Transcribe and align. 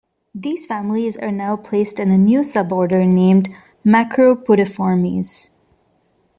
These 0.33 0.65
families 0.65 1.15
are 1.15 1.31
now 1.31 1.55
placed 1.55 1.99
in 1.99 2.09
a 2.09 2.17
new 2.17 2.39
suborder 2.41 3.07
named 3.07 3.49
Macropodiformes. 3.85 5.51